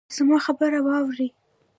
[0.15, 1.27] زما خبره واورئ